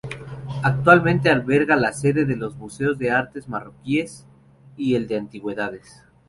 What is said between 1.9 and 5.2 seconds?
sede de los museos de Artes Marroquíes y el de